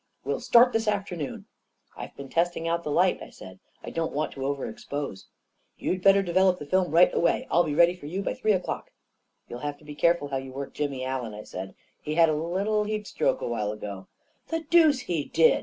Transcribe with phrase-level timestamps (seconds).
[0.25, 1.45] We'll start this afternoon."
[1.95, 3.59] "I've been testing out the light," I said.
[3.83, 5.27] "I don't want to over expose.""
[5.77, 7.45] You'd better develop the film right away.
[7.51, 8.89] I'll be ready for you by three o'clock.""
[9.47, 12.35] You'll have to be careful how you work Jimmy Allen," I said." He had a
[12.35, 14.07] little heat stroke a while ago.
[14.47, 15.59] "The deuce he did!"